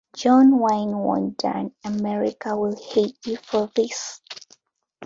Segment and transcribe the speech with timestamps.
[0.15, 4.19] John Wayne warned Dern, America will hate you for this.